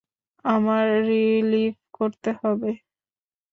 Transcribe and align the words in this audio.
আমার 0.45 0.85
রিফিল 1.07 1.51
করতে 1.93 2.29
হবে। 2.41 2.71